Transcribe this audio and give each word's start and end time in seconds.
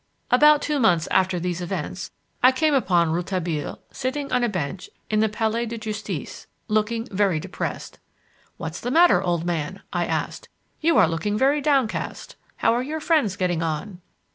About 0.31 0.63
two 0.63 0.79
months 0.79 1.07
after 1.11 1.39
these 1.39 1.61
events, 1.61 2.09
I 2.41 2.51
came 2.51 2.73
upon 2.73 3.11
Rouletabille 3.11 3.81
sitting 3.91 4.31
on 4.31 4.43
a 4.43 4.49
bench 4.49 4.89
in 5.11 5.19
the 5.19 5.29
Palais 5.29 5.67
de 5.67 5.77
Justice, 5.77 6.47
looking 6.67 7.07
very 7.11 7.39
depressed. 7.39 7.99
"What's 8.57 8.79
the 8.79 8.89
matter, 8.89 9.21
old 9.21 9.45
man?" 9.45 9.83
I 9.93 10.07
asked. 10.07 10.49
"You 10.79 10.97
are 10.97 11.07
looking 11.07 11.37
very 11.37 11.61
downcast. 11.61 12.35
How 12.57 12.73
are 12.73 12.81
your 12.81 12.99
friends 12.99 13.35
getting 13.35 13.61
on?" 13.61 14.01